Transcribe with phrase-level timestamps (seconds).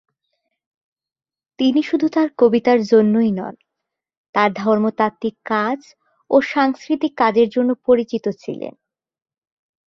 [1.59, 3.55] তিনি শুধু তার কবিতার জন্যই নন,
[4.35, 5.79] তার ধর্মতাত্ত্বিক কাজ
[6.29, 8.73] ও সাংস্কৃতিক কাজের জন্য পরিচিত ছিলেন।